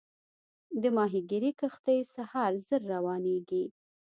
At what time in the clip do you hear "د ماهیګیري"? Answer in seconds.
0.81-1.51